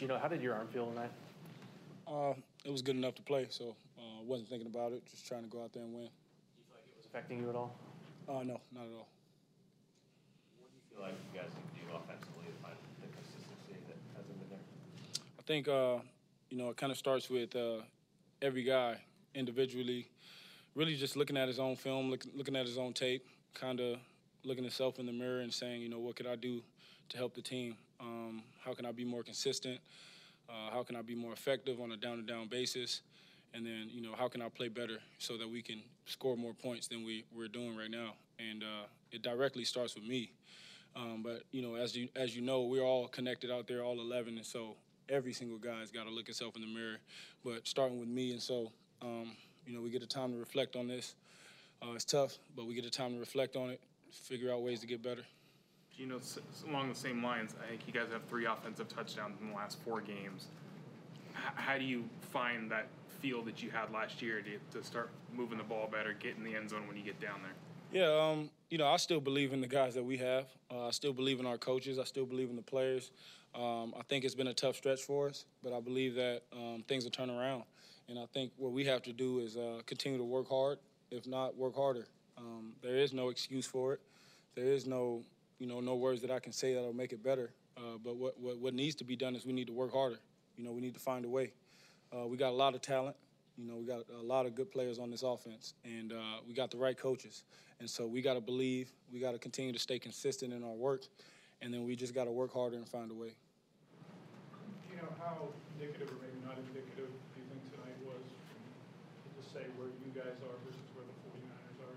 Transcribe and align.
You 0.00 0.08
know, 0.08 0.18
how 0.18 0.26
did 0.26 0.42
your 0.42 0.54
arm 0.54 0.66
feel 0.72 0.86
tonight? 0.88 1.10
Uh, 2.08 2.34
it 2.64 2.72
was 2.72 2.82
good 2.82 2.96
enough 2.96 3.14
to 3.14 3.22
play, 3.22 3.46
so 3.48 3.76
uh, 3.96 4.22
wasn't 4.24 4.48
thinking 4.48 4.66
about 4.66 4.92
it. 4.92 5.06
Just 5.08 5.26
trying 5.28 5.44
to 5.44 5.48
go 5.48 5.62
out 5.62 5.72
there 5.72 5.84
and 5.84 5.94
win. 5.94 6.02
Do 6.02 6.08
you 6.08 6.64
feel 6.66 6.74
like 6.74 6.84
it 6.90 6.96
was 6.96 7.06
affecting 7.06 7.38
you 7.38 7.48
at 7.48 7.54
all? 7.54 7.76
Uh, 8.28 8.42
no, 8.42 8.60
not 8.74 8.86
at 8.86 8.92
all. 8.92 9.06
What 10.58 10.68
do 10.68 10.74
you 10.74 10.82
feel 10.90 11.00
like 11.00 11.14
you 11.32 11.40
guys 11.40 11.50
can 11.54 11.62
do 11.78 11.94
offensively 11.94 12.46
to 12.46 12.58
find 12.60 12.74
the 13.00 13.06
consistency 13.06 13.78
that 13.86 14.18
hasn't 14.18 14.36
been 14.40 14.50
there? 14.50 15.22
I 15.38 15.42
think 15.42 15.68
uh, 15.68 16.02
you 16.50 16.58
know 16.58 16.70
it 16.70 16.76
kind 16.76 16.90
of 16.90 16.98
starts 16.98 17.30
with 17.30 17.54
uh, 17.54 17.82
every 18.42 18.64
guy 18.64 18.96
individually, 19.36 20.08
really 20.74 20.96
just 20.96 21.16
looking 21.16 21.36
at 21.36 21.46
his 21.46 21.60
own 21.60 21.76
film, 21.76 22.10
look, 22.10 22.24
looking 22.34 22.56
at 22.56 22.66
his 22.66 22.78
own 22.78 22.94
tape, 22.94 23.28
kind 23.54 23.78
of 23.78 23.98
looking 24.42 24.64
himself 24.64 24.98
in 24.98 25.06
the 25.06 25.12
mirror 25.12 25.40
and 25.40 25.54
saying, 25.54 25.82
you 25.82 25.88
know, 25.88 26.00
what 26.00 26.16
could 26.16 26.26
I 26.26 26.34
do 26.34 26.62
to 27.10 27.16
help 27.16 27.34
the 27.34 27.42
team? 27.42 27.76
Um, 28.00 28.42
how 28.64 28.74
can 28.74 28.86
I 28.86 28.92
be 28.92 29.04
more 29.04 29.22
consistent? 29.22 29.80
Uh, 30.48 30.70
how 30.72 30.82
can 30.82 30.96
I 30.96 31.02
be 31.02 31.14
more 31.14 31.32
effective 31.32 31.80
on 31.80 31.92
a 31.92 31.96
down-to-down 31.96 32.48
basis? 32.48 33.00
And 33.54 33.64
then, 33.64 33.88
you 33.90 34.02
know, 34.02 34.14
how 34.16 34.28
can 34.28 34.42
I 34.42 34.48
play 34.48 34.68
better 34.68 34.98
so 35.18 35.36
that 35.36 35.48
we 35.48 35.62
can 35.62 35.80
score 36.06 36.36
more 36.36 36.52
points 36.52 36.88
than 36.88 37.04
we, 37.04 37.24
we're 37.34 37.48
doing 37.48 37.76
right 37.76 37.90
now? 37.90 38.14
And 38.38 38.62
uh, 38.62 38.86
it 39.12 39.22
directly 39.22 39.64
starts 39.64 39.94
with 39.94 40.04
me. 40.04 40.32
Um, 40.96 41.22
but 41.22 41.42
you 41.50 41.62
know, 41.62 41.74
as 41.74 41.96
you 41.96 42.08
as 42.14 42.36
you 42.36 42.42
know, 42.42 42.62
we're 42.62 42.82
all 42.82 43.08
connected 43.08 43.50
out 43.50 43.66
there, 43.66 43.82
all 43.82 44.00
11, 44.00 44.36
and 44.36 44.46
so 44.46 44.76
every 45.08 45.32
single 45.32 45.58
guy's 45.58 45.90
got 45.90 46.04
to 46.04 46.10
look 46.10 46.26
himself 46.26 46.54
in 46.54 46.62
the 46.62 46.68
mirror. 46.68 46.98
But 47.44 47.66
starting 47.66 47.98
with 47.98 48.08
me, 48.08 48.30
and 48.30 48.40
so 48.40 48.70
um, 49.02 49.32
you 49.66 49.74
know, 49.74 49.80
we 49.80 49.90
get 49.90 50.02
a 50.02 50.06
time 50.06 50.32
to 50.32 50.38
reflect 50.38 50.76
on 50.76 50.86
this. 50.86 51.14
Uh, 51.82 51.94
it's 51.94 52.04
tough, 52.04 52.38
but 52.56 52.66
we 52.66 52.74
get 52.74 52.84
a 52.84 52.90
time 52.90 53.12
to 53.12 53.18
reflect 53.18 53.56
on 53.56 53.70
it, 53.70 53.80
figure 54.12 54.52
out 54.52 54.62
ways 54.62 54.80
to 54.80 54.86
get 54.86 55.02
better. 55.02 55.22
You 55.96 56.06
know, 56.06 56.16
s- 56.16 56.38
along 56.68 56.88
the 56.88 56.94
same 56.94 57.22
lines, 57.22 57.54
I 57.64 57.68
think 57.68 57.82
you 57.86 57.92
guys 57.92 58.10
have 58.12 58.24
three 58.24 58.46
offensive 58.46 58.88
touchdowns 58.88 59.40
in 59.40 59.48
the 59.48 59.54
last 59.54 59.78
four 59.84 60.00
games. 60.00 60.46
H- 61.32 61.52
how 61.54 61.78
do 61.78 61.84
you 61.84 62.04
find 62.32 62.70
that 62.70 62.88
feel 63.20 63.42
that 63.42 63.62
you 63.62 63.70
had 63.70 63.92
last 63.92 64.20
year 64.20 64.42
to, 64.42 64.78
to 64.78 64.84
start 64.84 65.10
moving 65.32 65.58
the 65.58 65.64
ball 65.64 65.88
better, 65.90 66.12
get 66.12 66.36
in 66.36 66.44
the 66.44 66.54
end 66.56 66.70
zone 66.70 66.86
when 66.88 66.96
you 66.96 67.04
get 67.04 67.20
down 67.20 67.40
there? 67.42 67.52
Yeah, 67.92 68.10
um, 68.30 68.50
you 68.70 68.78
know, 68.78 68.88
I 68.88 68.96
still 68.96 69.20
believe 69.20 69.52
in 69.52 69.60
the 69.60 69.68
guys 69.68 69.94
that 69.94 70.02
we 70.04 70.16
have. 70.16 70.46
Uh, 70.70 70.88
I 70.88 70.90
still 70.90 71.12
believe 71.12 71.38
in 71.38 71.46
our 71.46 71.58
coaches. 71.58 71.98
I 72.00 72.04
still 72.04 72.26
believe 72.26 72.50
in 72.50 72.56
the 72.56 72.62
players. 72.62 73.12
Um, 73.54 73.94
I 73.96 74.02
think 74.02 74.24
it's 74.24 74.34
been 74.34 74.48
a 74.48 74.54
tough 74.54 74.74
stretch 74.76 75.00
for 75.02 75.28
us, 75.28 75.44
but 75.62 75.72
I 75.72 75.78
believe 75.78 76.16
that 76.16 76.42
um, 76.52 76.82
things 76.88 77.04
will 77.04 77.12
turn 77.12 77.30
around. 77.30 77.62
And 78.08 78.18
I 78.18 78.26
think 78.32 78.50
what 78.56 78.72
we 78.72 78.84
have 78.86 79.02
to 79.02 79.12
do 79.12 79.38
is 79.38 79.56
uh, 79.56 79.80
continue 79.86 80.18
to 80.18 80.24
work 80.24 80.48
hard, 80.48 80.78
if 81.12 81.26
not 81.28 81.56
work 81.56 81.76
harder. 81.76 82.08
Um, 82.36 82.72
there 82.82 82.96
is 82.96 83.12
no 83.12 83.28
excuse 83.28 83.64
for 83.64 83.92
it. 83.92 84.00
There 84.56 84.66
is 84.66 84.86
no, 84.86 85.22
you 85.58 85.66
know, 85.66 85.80
no 85.80 85.94
words 85.94 86.20
that 86.22 86.30
I 86.30 86.38
can 86.38 86.52
say 86.52 86.74
that'll 86.74 86.92
make 86.92 87.12
it 87.12 87.22
better. 87.22 87.52
Uh, 87.76 87.98
but 88.02 88.16
what, 88.16 88.38
what 88.38 88.58
what 88.58 88.74
needs 88.74 88.94
to 88.96 89.04
be 89.04 89.16
done 89.16 89.34
is 89.34 89.44
we 89.44 89.52
need 89.52 89.66
to 89.66 89.72
work 89.72 89.92
harder. 89.92 90.18
You 90.56 90.64
know, 90.64 90.72
we 90.72 90.80
need 90.80 90.94
to 90.94 91.00
find 91.00 91.24
a 91.24 91.28
way. 91.28 91.52
Uh, 92.14 92.26
we 92.26 92.36
got 92.36 92.50
a 92.50 92.56
lot 92.56 92.74
of 92.74 92.80
talent. 92.80 93.16
You 93.56 93.66
know, 93.66 93.76
we 93.76 93.84
got 93.84 94.02
a 94.18 94.22
lot 94.22 94.46
of 94.46 94.54
good 94.54 94.70
players 94.70 94.98
on 94.98 95.10
this 95.10 95.22
offense, 95.22 95.74
and 95.84 96.12
uh, 96.12 96.40
we 96.46 96.54
got 96.54 96.70
the 96.70 96.76
right 96.76 96.96
coaches. 96.96 97.44
And 97.80 97.88
so 97.88 98.06
we 98.06 98.22
got 98.22 98.34
to 98.34 98.40
believe. 98.40 98.90
We 99.12 99.20
got 99.20 99.32
to 99.32 99.38
continue 99.38 99.72
to 99.72 99.78
stay 99.78 99.98
consistent 99.98 100.52
in 100.52 100.64
our 100.64 100.72
work, 100.74 101.06
and 101.62 101.72
then 101.72 101.84
we 101.84 101.96
just 101.96 102.14
got 102.14 102.24
to 102.24 102.32
work 102.32 102.52
harder 102.52 102.76
and 102.76 102.88
find 102.88 103.10
a 103.10 103.14
way. 103.14 103.34
You 104.90 104.96
know 104.96 105.08
how 105.18 105.48
indicative 105.78 106.08
or 106.10 106.18
maybe 106.22 106.38
not 106.44 106.58
indicative 106.58 107.10
do 107.10 107.36
you 107.38 107.46
think 107.50 107.62
tonight 107.70 107.98
was 108.04 108.22
to 109.38 109.50
say 109.50 109.66
where 109.76 109.88
you 109.88 110.10
guys 110.14 110.38
are 110.42 110.56
versus 110.66 110.82
where 110.94 111.04
the 111.06 111.14
49ers 111.30 111.78
are? 111.82 111.96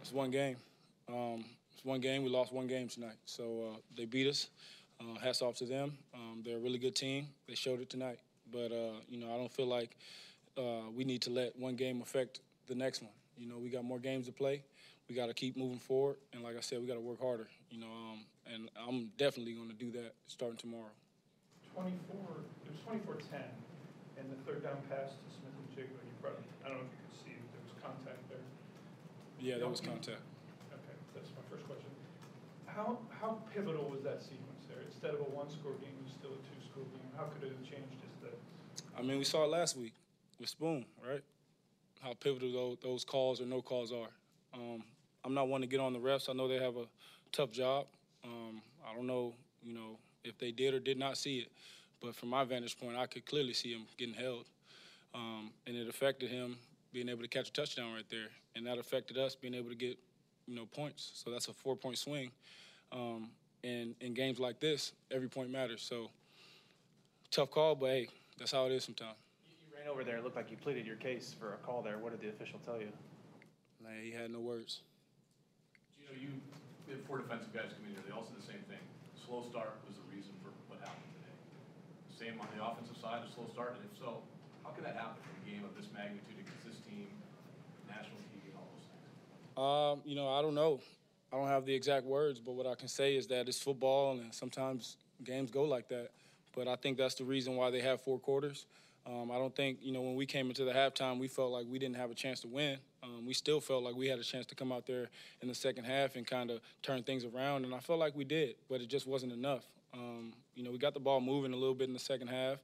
It's 0.00 0.12
one 0.12 0.30
game. 0.30 0.56
Um, 1.08 1.44
it's 1.76 1.84
one 1.84 2.00
game. 2.00 2.22
We 2.22 2.30
lost 2.30 2.54
one 2.54 2.66
game 2.66 2.88
tonight, 2.88 3.16
so 3.26 3.72
uh, 3.74 3.76
they 3.94 4.06
beat 4.06 4.26
us. 4.26 4.48
Uh, 4.98 5.18
hats 5.20 5.42
off 5.42 5.56
to 5.56 5.66
them. 5.66 5.92
Um, 6.14 6.40
they're 6.42 6.56
a 6.56 6.60
really 6.60 6.78
good 6.78 6.96
team. 6.96 7.26
They 7.46 7.54
showed 7.54 7.80
it 7.82 7.90
tonight. 7.90 8.18
But 8.50 8.72
uh, 8.72 8.96
you 9.10 9.18
know, 9.18 9.26
I 9.26 9.36
don't 9.36 9.52
feel 9.52 9.66
like 9.66 9.94
uh, 10.56 10.88
we 10.96 11.04
need 11.04 11.20
to 11.22 11.30
let 11.30 11.54
one 11.58 11.76
game 11.76 12.00
affect 12.00 12.40
the 12.66 12.74
next 12.74 13.02
one. 13.02 13.12
You 13.36 13.46
know, 13.46 13.58
we 13.58 13.68
got 13.68 13.84
more 13.84 13.98
games 13.98 14.24
to 14.24 14.32
play. 14.32 14.62
We 15.06 15.14
got 15.14 15.26
to 15.26 15.34
keep 15.34 15.54
moving 15.54 15.78
forward, 15.78 16.16
and 16.32 16.42
like 16.42 16.56
I 16.56 16.60
said, 16.60 16.80
we 16.80 16.86
got 16.86 16.94
to 16.94 17.00
work 17.00 17.20
harder. 17.20 17.46
You 17.70 17.80
know, 17.80 17.86
um, 17.86 18.24
and 18.52 18.70
I'm 18.88 19.12
definitely 19.18 19.52
going 19.52 19.68
to 19.68 19.74
do 19.74 19.90
that 19.92 20.14
starting 20.28 20.56
tomorrow. 20.56 20.96
24, 21.74 21.92
it 22.64 22.72
was 22.72 22.80
24-10, 22.88 23.36
and 24.18 24.32
the 24.32 24.50
third 24.50 24.64
down 24.64 24.78
pass 24.88 25.12
to 25.12 25.28
Smith-Njigba, 25.28 25.92
you 25.92 26.14
probably, 26.22 26.40
I 26.64 26.68
don't 26.68 26.78
know 26.78 26.84
if 26.84 26.90
you 26.90 27.04
could 27.04 27.18
see, 27.20 27.36
there 27.36 27.60
was 27.62 27.76
contact 27.84 28.24
there. 28.30 28.38
Yeah, 29.38 29.58
there 29.58 29.68
was 29.68 29.82
contact. 29.82 30.22
First 31.50 31.66
question. 31.66 31.90
How, 32.66 32.98
how 33.20 33.38
pivotal 33.52 33.88
was 33.88 34.02
that 34.02 34.20
sequence 34.22 34.66
there? 34.68 34.82
Instead 34.86 35.14
of 35.14 35.20
a 35.20 35.30
one-score 35.30 35.72
game, 35.80 35.94
it 36.00 36.04
was 36.04 36.12
still 36.12 36.32
a 36.32 36.42
two-score 36.44 36.84
game. 36.84 37.10
How 37.16 37.24
could 37.24 37.42
it 37.42 37.56
have 37.56 37.64
changed 37.64 37.92
just 38.02 38.20
that? 38.22 38.36
I 38.98 39.02
mean, 39.02 39.18
we 39.18 39.24
saw 39.24 39.44
it 39.44 39.50
last 39.50 39.76
week 39.76 39.94
with 40.38 40.48
Spoon, 40.48 40.84
right? 41.06 41.22
How 42.00 42.14
pivotal 42.14 42.52
those, 42.52 42.76
those 42.82 43.04
calls 43.04 43.40
or 43.40 43.46
no 43.46 43.62
calls 43.62 43.92
are. 43.92 44.10
Um, 44.52 44.82
I'm 45.24 45.34
not 45.34 45.48
one 45.48 45.60
to 45.62 45.66
get 45.66 45.80
on 45.80 45.92
the 45.92 45.98
refs. 45.98 46.28
I 46.28 46.32
know 46.34 46.48
they 46.48 46.58
have 46.58 46.76
a 46.76 46.86
tough 47.32 47.50
job. 47.50 47.86
Um, 48.24 48.60
I 48.88 48.94
don't 48.94 49.06
know, 49.06 49.34
you 49.62 49.74
know, 49.74 49.98
if 50.24 50.38
they 50.38 50.50
did 50.50 50.74
or 50.74 50.80
did 50.80 50.98
not 50.98 51.16
see 51.16 51.38
it, 51.38 51.48
but 52.00 52.14
from 52.14 52.28
my 52.28 52.44
vantage 52.44 52.78
point, 52.78 52.96
I 52.96 53.06
could 53.06 53.24
clearly 53.26 53.52
see 53.52 53.72
him 53.72 53.86
getting 53.96 54.14
held, 54.14 54.44
um, 55.14 55.50
and 55.66 55.76
it 55.76 55.88
affected 55.88 56.30
him 56.30 56.56
being 56.92 57.08
able 57.08 57.22
to 57.22 57.28
catch 57.28 57.48
a 57.48 57.52
touchdown 57.52 57.92
right 57.94 58.08
there, 58.10 58.28
and 58.54 58.66
that 58.66 58.78
affected 58.78 59.16
us 59.16 59.34
being 59.34 59.54
able 59.54 59.68
to 59.68 59.76
get, 59.76 59.98
you 60.46 60.54
know, 60.54 60.66
points. 60.66 61.12
So 61.14 61.30
that's 61.30 61.48
a 61.48 61.52
four-point 61.52 61.98
swing. 61.98 62.30
Um, 62.92 63.30
and 63.64 63.94
in 64.00 64.14
games 64.14 64.38
like 64.38 64.60
this, 64.60 64.92
every 65.10 65.28
point 65.28 65.50
matters. 65.50 65.82
So 65.82 66.10
tough 67.30 67.50
call, 67.50 67.74
but 67.74 67.90
hey, 67.90 68.08
that's 68.38 68.52
how 68.52 68.66
it 68.66 68.72
is 68.72 68.84
sometimes. 68.84 69.18
You, 69.48 69.56
you 69.66 69.76
ran 69.76 69.88
over 69.90 70.04
there. 70.04 70.18
It 70.18 70.24
looked 70.24 70.36
like 70.36 70.50
you 70.50 70.56
pleaded 70.56 70.86
your 70.86 70.96
case 70.96 71.34
for 71.38 71.54
a 71.54 71.60
call 71.66 71.82
there. 71.82 71.98
What 71.98 72.12
did 72.12 72.20
the 72.22 72.28
official 72.28 72.60
tell 72.64 72.78
you? 72.78 72.88
Man, 73.82 74.02
he 74.02 74.10
had 74.10 74.30
no 74.30 74.40
words. 74.40 74.82
You 75.98 76.06
know, 76.06 76.14
you, 76.14 76.30
we 76.86 76.94
had 76.94 77.02
four 77.04 77.18
defensive 77.18 77.50
guys 77.50 77.74
come 77.74 77.90
in 77.90 77.98
here, 77.98 78.04
they 78.06 78.14
all 78.14 78.22
said 78.22 78.38
the 78.38 78.46
same 78.46 78.62
thing. 78.70 78.82
Slow 79.26 79.42
start 79.50 79.74
was 79.90 79.98
the 79.98 80.06
reason 80.06 80.30
for 80.38 80.54
what 80.70 80.78
happened 80.78 81.10
today. 81.18 81.34
Same 82.14 82.38
on 82.38 82.46
the 82.54 82.62
offensive 82.62 82.94
side, 83.02 83.26
a 83.26 83.28
slow 83.34 83.50
start, 83.50 83.74
and 83.74 83.82
if 83.82 83.94
so, 83.98 84.22
how 84.62 84.70
can 84.70 84.86
that 84.86 84.94
happen 84.94 85.18
in 85.18 85.34
a 85.34 85.44
game 85.46 85.62
of 85.66 85.74
this 85.74 85.90
magnitude 85.90 86.38
against 86.38 86.62
this 86.62 86.78
team, 86.86 87.10
national 87.90 88.22
TV 88.30 88.54
and 88.54 88.58
all 88.58 88.70
those 88.70 88.86
things? 88.86 89.06
Um, 89.56 90.02
you 90.04 90.14
know, 90.14 90.28
I 90.28 90.42
don't 90.42 90.54
know. 90.54 90.80
I 91.32 91.36
don't 91.36 91.48
have 91.48 91.66
the 91.66 91.74
exact 91.74 92.04
words, 92.04 92.40
but 92.40 92.52
what 92.52 92.66
I 92.66 92.74
can 92.74 92.88
say 92.88 93.16
is 93.16 93.26
that 93.28 93.48
it's 93.48 93.58
football, 93.58 94.12
and 94.12 94.32
sometimes 94.32 94.96
games 95.24 95.50
go 95.50 95.64
like 95.64 95.88
that. 95.88 96.10
But 96.54 96.68
I 96.68 96.76
think 96.76 96.98
that's 96.98 97.14
the 97.14 97.24
reason 97.24 97.56
why 97.56 97.70
they 97.70 97.80
have 97.80 98.00
four 98.00 98.18
quarters. 98.18 98.66
Um, 99.06 99.30
I 99.30 99.38
don't 99.38 99.54
think, 99.54 99.78
you 99.82 99.92
know, 99.92 100.00
when 100.00 100.16
we 100.16 100.26
came 100.26 100.48
into 100.48 100.64
the 100.64 100.72
halftime, 100.72 101.18
we 101.18 101.28
felt 101.28 101.52
like 101.52 101.66
we 101.68 101.78
didn't 101.78 101.96
have 101.96 102.10
a 102.10 102.14
chance 102.14 102.40
to 102.40 102.48
win. 102.48 102.78
Um, 103.02 103.24
we 103.24 103.34
still 103.34 103.60
felt 103.60 103.84
like 103.84 103.94
we 103.94 104.08
had 104.08 104.18
a 104.18 104.24
chance 104.24 104.46
to 104.46 104.54
come 104.56 104.72
out 104.72 104.86
there 104.86 105.08
in 105.42 105.48
the 105.48 105.54
second 105.54 105.84
half 105.84 106.16
and 106.16 106.26
kind 106.26 106.50
of 106.50 106.60
turn 106.82 107.02
things 107.04 107.24
around, 107.24 107.64
and 107.64 107.74
I 107.74 107.78
felt 107.78 108.00
like 108.00 108.16
we 108.16 108.24
did, 108.24 108.56
but 108.68 108.80
it 108.80 108.88
just 108.88 109.06
wasn't 109.06 109.32
enough. 109.32 109.64
Um, 109.94 110.32
you 110.54 110.64
know, 110.64 110.72
we 110.72 110.78
got 110.78 110.92
the 110.92 111.00
ball 111.00 111.20
moving 111.20 111.52
a 111.52 111.56
little 111.56 111.74
bit 111.74 111.86
in 111.86 111.92
the 111.92 112.00
second 112.00 112.28
half. 112.28 112.58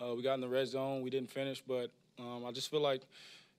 Uh, 0.00 0.14
we 0.14 0.22
got 0.22 0.34
in 0.34 0.42
the 0.42 0.48
red 0.48 0.68
zone. 0.68 1.00
We 1.00 1.08
didn't 1.08 1.30
finish, 1.30 1.62
but 1.66 1.90
um, 2.18 2.44
I 2.46 2.52
just 2.52 2.70
feel 2.70 2.82
like, 2.82 3.02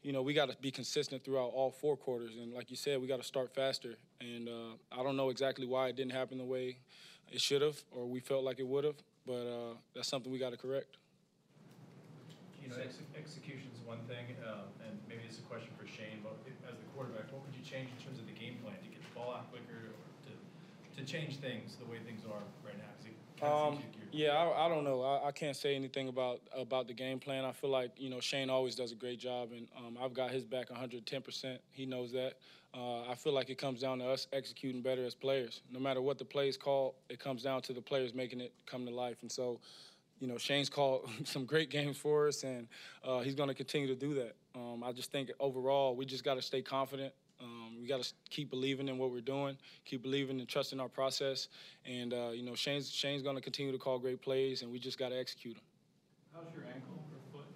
you 0.08 0.14
know, 0.14 0.22
we 0.22 0.34
got 0.34 0.50
to 0.50 0.56
be 0.62 0.72
consistent 0.72 1.24
throughout 1.26 1.52
all 1.54 1.70
four 1.72 1.98
quarters. 1.98 2.38
And 2.42 2.54
like 2.54 2.72
you 2.72 2.78
said, 2.78 3.02
we 3.02 3.08
got 3.08 3.18
to 3.20 3.28
start 3.28 3.54
faster. 3.54 3.96
And 4.22 4.48
uh, 4.48 4.76
I 4.92 5.04
don't 5.04 5.18
know 5.18 5.30
exactly 5.30 5.68
why 5.68 5.90
it 5.90 5.98
didn't 5.98 6.14
happen 6.14 6.38
the 6.38 6.46
way 6.46 6.78
it 7.32 7.42
should 7.42 7.62
have 7.62 7.76
or 7.92 8.08
we 8.08 8.22
felt 8.22 8.44
like 8.46 8.60
it 8.60 8.68
would 8.68 8.86
have, 8.86 8.96
but 9.28 9.44
uh, 9.44 9.74
that's 9.94 10.08
something 10.08 10.32
we 10.32 10.40
got 10.40 10.52
to 10.52 10.58
correct. 10.58 10.96
You 12.64 12.70
know, 12.72 12.80
ex- 12.80 13.04
execution's 13.20 13.80
one 13.84 14.00
thing, 14.08 14.32
uh, 14.48 14.72
and 14.88 14.96
maybe 15.12 15.28
it's 15.28 15.40
a 15.44 15.48
question 15.52 15.76
for 15.76 15.84
Shane, 15.84 16.24
but 16.24 16.40
as 16.72 16.80
the 16.80 16.88
quarterback, 16.96 17.28
what 17.36 17.44
would 17.44 17.56
you 17.56 17.64
change 17.68 17.92
in 17.92 18.00
terms 18.00 18.20
of 18.24 18.28
the 18.32 18.38
game 18.40 18.56
plan 18.64 18.80
to 18.80 18.88
get 18.92 19.04
the 19.04 19.12
ball 19.12 19.36
out 19.36 19.52
quicker 19.52 19.92
or 19.92 20.04
to, 20.32 20.32
to 20.32 21.02
change 21.04 21.44
things 21.44 21.76
the 21.84 21.88
way 21.92 22.00
things 22.08 22.24
are 22.24 22.48
right 22.64 22.80
now? 22.80 22.88
'Cause 22.96 23.12
it 23.12 23.17
Um, 23.42 23.76
seems 23.76 23.84
like 23.84 23.96
you're. 23.96 24.12
yeah, 24.12 24.32
I, 24.34 24.66
I 24.66 24.70
don't 24.70 24.84
know. 24.84 25.02
I, 25.02 25.28
I 25.28 25.32
can't 25.32 25.56
say 25.56 25.76
anything 25.76 26.08
about 26.08 26.42
about 26.56 26.88
the 26.88 26.94
game 26.94 27.20
plan. 27.20 27.46
I 27.46 27.52
feel 27.52 27.70
like 27.70 27.92
you 27.98 28.10
know 28.10 28.20
Shane 28.20 28.50
always 28.50 28.76
does 28.76 28.92
a 28.92 28.96
great 28.96 29.20
job, 29.20 29.50
and 29.52 29.68
um, 29.78 29.98
I've 30.02 30.14
got 30.14 30.32
his 30.32 30.44
back 30.44 30.70
110. 30.70 31.22
percent 31.22 31.62
He 31.72 31.86
knows 31.86 32.12
that. 32.14 32.36
Uh, 32.74 33.10
I 33.10 33.16
feel 33.16 33.34
like 33.34 33.50
it 33.50 33.58
comes 33.58 33.82
down 33.82 34.00
to 34.00 34.06
us 34.06 34.28
executing 34.34 34.82
better 34.82 35.06
as 35.06 35.16
players. 35.16 35.62
No 35.72 35.80
matter 35.80 36.02
what 36.02 36.20
the 36.20 36.26
play 36.26 36.48
is 36.50 36.58
called, 36.58 36.96
it 37.10 37.20
comes 37.20 37.42
down 37.44 37.62
to 37.64 37.74
the 37.74 37.82
players 37.82 38.14
making 38.14 38.42
it 38.42 38.54
come 38.66 38.86
to 38.86 38.94
life. 38.94 39.18
And 39.22 39.32
so, 39.32 39.60
you 40.20 40.28
know, 40.28 40.38
Shane's 40.38 40.70
called 40.70 41.10
some 41.24 41.46
great 41.46 41.70
games 41.70 41.98
for 41.98 42.28
us, 42.28 42.44
and 42.44 42.68
uh, 43.04 43.22
he's 43.22 43.36
going 43.36 43.50
to 43.50 43.56
continue 43.56 43.88
to 43.88 43.96
do 43.96 44.14
that. 44.16 44.36
Um, 44.54 44.84
I 44.84 44.92
just 44.92 45.12
think 45.12 45.32
overall, 45.40 45.96
we 45.96 46.06
just 46.06 46.24
got 46.24 46.36
to 46.36 46.42
stay 46.42 46.62
confident. 46.62 47.14
We 47.88 47.94
got 47.96 48.04
to 48.04 48.14
keep 48.30 48.50
believing 48.50 48.90
in 48.90 48.98
what 48.98 49.12
we're 49.12 49.22
doing, 49.22 49.56
keep 49.86 50.04
believing 50.04 50.42
and 50.42 50.48
trusting 50.50 50.78
our 50.78 50.90
process, 50.90 51.48
and 51.86 52.14
uh, 52.14 52.32
you 52.34 52.44
know 52.44 52.54
Shane's 52.54 52.92
Shane's 52.92 53.24
going 53.24 53.38
to 53.38 53.42
continue 53.42 53.72
to 53.72 53.78
call 53.78 53.98
great 53.98 54.22
plays, 54.22 54.62
and 54.62 54.74
we 54.74 54.78
just 54.78 55.00
got 55.00 55.08
to 55.08 55.18
execute 55.18 55.56
them. 55.56 55.64
How's 56.36 56.54
your 56.54 56.66
ankle 56.66 57.00
or 57.00 57.40
foot? 57.40 57.48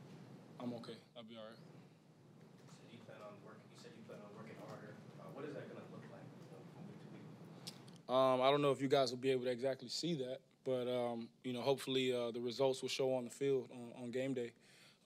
I'm 0.61 0.71
okay. 0.75 0.95
I'll 1.17 1.23
be 1.23 1.35
all 1.35 1.43
right. 1.43 1.59
You 1.59 2.79
said 2.79 2.91
you 2.93 2.99
plan 3.03 3.17
on 3.27 3.35
working, 3.43 3.59
you 3.75 3.83
said 3.83 3.91
you 3.91 4.03
plan 4.07 4.19
on 4.23 4.31
working 4.37 4.55
harder. 4.65 4.95
Uh, 5.19 5.23
what 5.33 5.43
is 5.43 5.53
that 5.53 5.67
gonna 5.67 5.83
look 5.91 6.07
like, 6.07 6.23
from 6.71 6.87
week 6.87 7.03
to 7.03 7.11
week? 7.11 8.15
Um, 8.15 8.39
I 8.39 8.49
don't 8.51 8.61
know 8.61 8.71
if 8.71 8.81
you 8.81 8.87
guys 8.87 9.11
will 9.11 9.19
be 9.19 9.31
able 9.31 9.43
to 9.43 9.51
exactly 9.51 9.89
see 9.89 10.13
that, 10.13 10.39
but 10.63 10.87
um, 10.87 11.27
you 11.43 11.51
know, 11.51 11.59
hopefully 11.59 12.15
uh, 12.15 12.31
the 12.31 12.39
results 12.39 12.81
will 12.81 12.87
show 12.87 13.13
on 13.15 13.25
the 13.25 13.31
field 13.31 13.67
on, 13.73 14.03
on 14.03 14.11
game 14.11 14.33
day. 14.33 14.53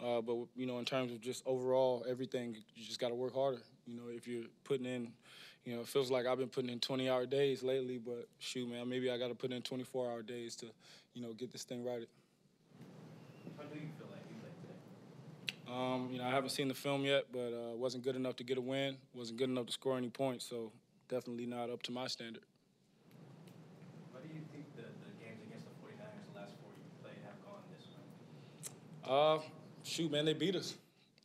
Uh, 0.03 0.21
but 0.21 0.35
you 0.55 0.65
know, 0.65 0.79
in 0.79 0.85
terms 0.85 1.11
of 1.11 1.21
just 1.21 1.43
overall 1.45 2.05
everything, 2.09 2.55
you 2.75 2.85
just 2.85 2.99
got 2.99 3.09
to 3.09 3.15
work 3.15 3.33
harder. 3.33 3.61
You 3.87 3.95
know, 3.95 4.03
if 4.09 4.27
you're 4.27 4.43
putting 4.63 4.85
in, 4.85 5.11
you 5.63 5.73
know, 5.75 5.81
it 5.81 5.87
feels 5.87 6.11
like 6.11 6.25
I've 6.25 6.37
been 6.37 6.49
putting 6.49 6.69
in 6.69 6.79
20-hour 6.79 7.25
days 7.27 7.63
lately. 7.63 7.97
But 7.97 8.27
shoot, 8.39 8.69
man, 8.69 8.89
maybe 8.89 9.09
I 9.09 9.17
got 9.17 9.29
to 9.29 9.35
put 9.35 9.51
in 9.51 9.61
24-hour 9.61 10.21
days 10.23 10.55
to, 10.57 10.67
you 11.13 11.21
know, 11.21 11.33
get 11.33 11.51
this 11.51 11.63
thing 11.63 11.83
right. 11.83 12.07
How 13.57 13.63
do 13.63 13.79
you 13.79 13.87
feel 13.97 14.07
like 14.11 14.21
you 14.29 14.35
played 14.41 14.55
today? 14.61 15.73
Um, 15.73 16.09
you 16.11 16.19
know, 16.19 16.25
I 16.25 16.29
haven't 16.29 16.49
seen 16.51 16.67
the 16.67 16.73
film 16.73 17.05
yet, 17.05 17.25
but 17.31 17.53
uh, 17.53 17.75
wasn't 17.75 18.03
good 18.03 18.15
enough 18.15 18.35
to 18.37 18.43
get 18.43 18.57
a 18.57 18.61
win. 18.61 18.97
wasn't 19.13 19.39
good 19.39 19.49
enough 19.49 19.65
to 19.67 19.71
score 19.71 19.97
any 19.97 20.09
points. 20.09 20.45
So 20.45 20.71
definitely 21.07 21.45
not 21.45 21.69
up 21.69 21.81
to 21.83 21.91
my 21.91 22.07
standard. 22.07 22.43
What 24.11 24.23
do 24.23 24.29
you 24.33 24.41
think 24.51 24.65
the, 24.75 24.83
the 24.83 25.11
games 25.23 25.41
against 25.47 25.65
the 25.65 25.75
49ers, 25.81 26.33
the 26.33 26.39
last 26.39 26.53
four 26.61 26.71
you 26.75 26.83
played, 27.01 27.17
have 27.23 27.39
gone 27.45 27.63
this 27.71 27.87
way? 27.89 29.09
Uh, 29.09 29.39
shoot, 29.95 30.11
man, 30.11 30.25
they 30.25 30.33
beat 30.33 30.55
us. 30.57 30.75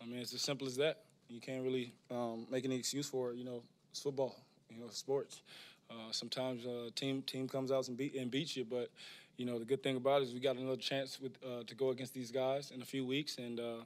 I 0.01 0.07
mean, 0.07 0.21
it's 0.21 0.33
as 0.33 0.43
simple 0.43 0.65
as 0.67 0.77
that. 0.77 0.99
You 1.29 1.41
can't 1.41 1.65
really 1.65 1.93
um, 2.11 2.47
make 2.51 2.65
any 2.65 2.77
excuse 2.77 3.09
for 3.09 3.33
it. 3.33 3.37
You 3.37 3.45
know, 3.45 3.63
it's 3.91 4.01
football. 4.01 4.37
You 4.71 4.81
know, 4.81 4.89
sports. 4.91 5.43
Uh, 5.91 6.13
sometimes 6.13 6.65
uh, 6.65 6.91
team 6.95 7.23
team 7.23 7.49
comes 7.49 7.73
out 7.73 7.89
and 7.89 7.97
beat 7.97 8.15
and 8.15 8.31
beats 8.31 8.57
you, 8.57 8.65
but 8.65 8.91
you 9.37 9.45
know 9.45 9.59
the 9.59 9.65
good 9.65 9.83
thing 9.83 9.97
about 9.97 10.23
it 10.23 10.29
is 10.29 10.35
we 10.35 10.39
got 10.39 10.55
another 10.55 10.77
chance 10.77 11.21
with 11.21 11.33
uh, 11.45 11.65
to 11.67 11.75
go 11.75 11.91
against 11.91 12.15
these 12.15 12.31
guys 12.31 12.71
in 12.71 12.81
a 12.81 12.85
few 12.85 13.05
weeks, 13.05 13.39
and 13.39 13.59
uh, 13.59 13.81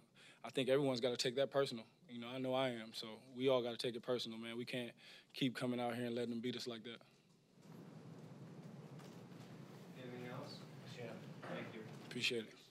I 0.44 0.50
think 0.50 0.68
everyone's 0.68 1.00
got 1.00 1.10
to 1.10 1.16
take 1.16 1.34
that 1.36 1.50
personal. 1.50 1.84
You 2.10 2.20
know, 2.20 2.28
I 2.28 2.38
know 2.38 2.52
I 2.52 2.68
am. 2.68 2.92
So 2.92 3.06
we 3.34 3.48
all 3.48 3.62
got 3.62 3.70
to 3.70 3.78
take 3.78 3.96
it 3.96 4.02
personal, 4.02 4.38
man. 4.38 4.58
We 4.58 4.66
can't 4.66 4.90
keep 5.32 5.56
coming 5.56 5.80
out 5.80 5.94
here 5.94 6.04
and 6.04 6.14
letting 6.14 6.30
them 6.30 6.40
beat 6.40 6.56
us 6.56 6.66
like 6.66 6.84
that. 6.84 6.98
Anything 9.98 10.28
else? 10.30 10.56
Yeah, 10.98 11.04
thank 11.54 11.68
you. 11.72 11.80
Appreciate 12.06 12.40
it. 12.40 12.63